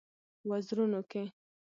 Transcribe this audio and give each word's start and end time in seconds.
وزرونو 0.49 0.99
کې 1.11 1.23